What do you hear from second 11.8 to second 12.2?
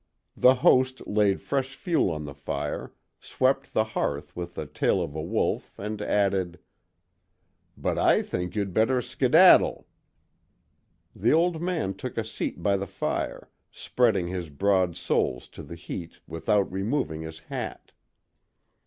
took